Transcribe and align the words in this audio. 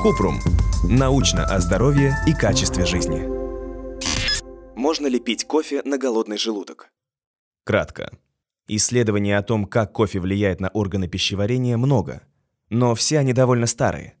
Купрум. 0.00 0.40
Научно 0.84 1.44
о 1.44 1.60
здоровье 1.60 2.16
и 2.26 2.32
качестве 2.32 2.86
жизни. 2.86 3.28
Можно 4.74 5.06
ли 5.06 5.20
пить 5.20 5.44
кофе 5.44 5.82
на 5.84 5.98
голодный 5.98 6.38
желудок? 6.38 6.90
Кратко. 7.64 8.10
Исследований 8.68 9.32
о 9.32 9.42
том, 9.42 9.66
как 9.66 9.92
кофе 9.92 10.20
влияет 10.20 10.60
на 10.60 10.68
органы 10.68 11.08
пищеварения, 11.08 11.76
много. 11.76 12.22
Но 12.70 12.94
все 12.94 13.18
они 13.18 13.34
довольно 13.34 13.66
старые. 13.66 14.14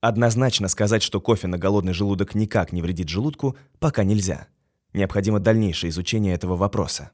Однозначно 0.00 0.68
сказать, 0.68 1.02
что 1.02 1.20
кофе 1.20 1.46
на 1.46 1.58
голодный 1.58 1.92
желудок 1.92 2.34
никак 2.34 2.72
не 2.72 2.80
вредит 2.80 3.10
желудку, 3.10 3.56
пока 3.78 4.04
нельзя. 4.04 4.48
Необходимо 4.94 5.38
дальнейшее 5.38 5.90
изучение 5.90 6.34
этого 6.34 6.56
вопроса. 6.56 7.10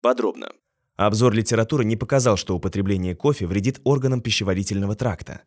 Подробно. 0.00 0.48
Обзор 0.96 1.34
литературы 1.34 1.84
не 1.84 1.96
показал, 1.96 2.38
что 2.38 2.56
употребление 2.56 3.14
кофе 3.14 3.46
вредит 3.46 3.80
органам 3.84 4.22
пищеварительного 4.22 4.94
тракта. 4.94 5.42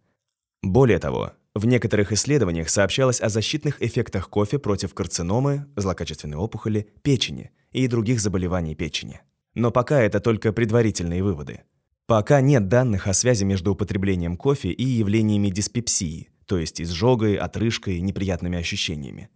Более 0.61 0.99
того, 0.99 1.33
в 1.53 1.65
некоторых 1.65 2.11
исследованиях 2.11 2.69
сообщалось 2.69 3.21
о 3.21 3.29
защитных 3.29 3.81
эффектах 3.81 4.29
кофе 4.29 4.59
против 4.59 4.93
карциномы, 4.93 5.65
злокачественной 5.75 6.37
опухоли, 6.37 6.87
печени 7.01 7.51
и 7.71 7.87
других 7.87 8.19
заболеваний 8.19 8.75
печени. 8.75 9.21
Но 9.55 9.71
пока 9.71 10.01
это 10.01 10.19
только 10.19 10.53
предварительные 10.53 11.23
выводы. 11.23 11.61
Пока 12.05 12.41
нет 12.41 12.67
данных 12.67 13.07
о 13.07 13.13
связи 13.13 13.43
между 13.43 13.71
употреблением 13.71 14.37
кофе 14.37 14.69
и 14.69 14.83
явлениями 14.83 15.49
диспепсии, 15.49 16.29
то 16.45 16.57
есть 16.57 16.79
изжогой, 16.79 17.35
отрыжкой, 17.35 17.99
неприятными 18.01 18.57
ощущениями. 18.57 19.29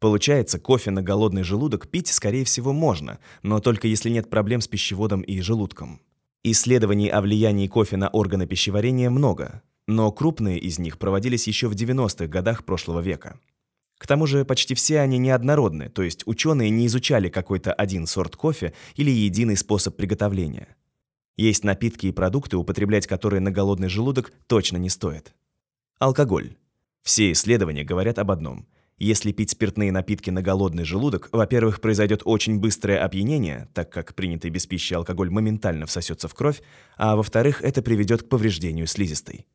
Получается, 0.00 0.58
кофе 0.58 0.90
на 0.90 1.02
голодный 1.02 1.42
желудок 1.42 1.88
пить, 1.88 2.08
скорее 2.08 2.44
всего, 2.44 2.72
можно, 2.72 3.18
но 3.42 3.60
только 3.60 3.88
если 3.88 4.10
нет 4.10 4.30
проблем 4.30 4.60
с 4.60 4.68
пищеводом 4.68 5.20
и 5.20 5.40
желудком. 5.40 6.00
Исследований 6.44 7.08
о 7.08 7.20
влиянии 7.20 7.66
кофе 7.66 7.96
на 7.96 8.08
органы 8.08 8.46
пищеварения 8.46 9.10
много, 9.10 9.62
но 9.88 10.12
крупные 10.12 10.60
из 10.60 10.78
них 10.78 10.98
проводились 10.98 11.48
еще 11.48 11.66
в 11.66 11.72
90-х 11.72 12.28
годах 12.28 12.64
прошлого 12.64 13.00
века. 13.00 13.40
К 13.98 14.06
тому 14.06 14.26
же 14.26 14.44
почти 14.44 14.76
все 14.76 15.00
они 15.00 15.18
неоднородны, 15.18 15.88
то 15.88 16.02
есть 16.02 16.22
ученые 16.26 16.70
не 16.70 16.86
изучали 16.86 17.28
какой-то 17.28 17.72
один 17.72 18.06
сорт 18.06 18.36
кофе 18.36 18.72
или 18.94 19.10
единый 19.10 19.56
способ 19.56 19.96
приготовления. 19.96 20.76
Есть 21.36 21.64
напитки 21.64 22.06
и 22.06 22.12
продукты, 22.12 22.56
употреблять 22.56 23.08
которые 23.08 23.40
на 23.40 23.50
голодный 23.50 23.88
желудок 23.88 24.32
точно 24.46 24.76
не 24.76 24.90
стоит. 24.90 25.34
Алкоголь. 25.98 26.54
Все 27.02 27.32
исследования 27.32 27.82
говорят 27.82 28.20
об 28.20 28.30
одном– 28.30 28.68
если 28.98 29.30
пить 29.30 29.50
спиртные 29.50 29.92
напитки 29.92 30.28
на 30.30 30.42
голодный 30.42 30.82
желудок, 30.82 31.28
во-первых, 31.30 31.80
произойдет 31.80 32.22
очень 32.24 32.58
быстрое 32.58 33.04
опьянение, 33.04 33.68
так 33.72 33.90
как 33.90 34.16
принятый 34.16 34.50
без 34.50 34.66
пищи 34.66 34.92
алкоголь 34.92 35.30
моментально 35.30 35.86
всосется 35.86 36.26
в 36.26 36.34
кровь, 36.34 36.60
а 36.96 37.14
во-вторых, 37.14 37.62
это 37.62 37.80
приведет 37.80 38.24
к 38.24 38.28
повреждению 38.28 38.88
слизистой. 38.88 39.46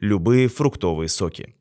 Любые 0.00 0.48
фруктовые 0.48 1.08
соки. 1.08 1.54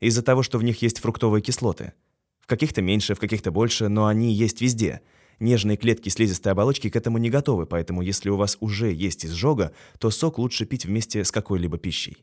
Из-за 0.00 0.22
того, 0.22 0.42
что 0.42 0.58
в 0.58 0.62
них 0.62 0.82
есть 0.82 0.98
фруктовые 0.98 1.40
кислоты. 1.40 1.94
В 2.38 2.46
каких-то 2.46 2.82
меньше, 2.82 3.14
в 3.14 3.18
каких-то 3.18 3.50
больше, 3.50 3.88
но 3.88 4.06
они 4.06 4.34
есть 4.34 4.60
везде. 4.60 5.00
Нежные 5.38 5.78
клетки 5.78 6.10
слизистой 6.10 6.52
оболочки 6.52 6.90
к 6.90 6.96
этому 6.96 7.16
не 7.16 7.30
готовы, 7.30 7.64
поэтому 7.64 8.02
если 8.02 8.28
у 8.28 8.36
вас 8.36 8.58
уже 8.60 8.92
есть 8.92 9.24
изжога, 9.24 9.72
то 9.98 10.10
сок 10.10 10.36
лучше 10.36 10.66
пить 10.66 10.84
вместе 10.84 11.24
с 11.24 11.30
какой-либо 11.30 11.78
пищей. 11.78 12.18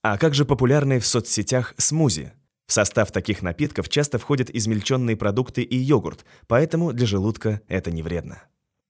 А 0.00 0.16
как 0.16 0.34
же 0.34 0.46
популярные 0.46 0.98
в 0.98 1.06
соцсетях 1.06 1.74
смузи? 1.76 2.32
В 2.66 2.72
состав 2.72 3.12
таких 3.12 3.42
напитков 3.42 3.90
часто 3.90 4.18
входят 4.18 4.48
измельченные 4.48 5.18
продукты 5.18 5.60
и 5.62 5.76
йогурт, 5.76 6.24
поэтому 6.46 6.94
для 6.94 7.06
желудка 7.06 7.60
это 7.68 7.90
не 7.90 8.02
вредно. 8.02 8.42